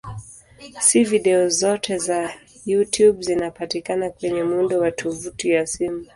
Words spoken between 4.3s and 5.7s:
muundo wa tovuti ya